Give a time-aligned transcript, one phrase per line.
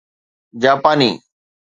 [0.61, 1.11] جاپاني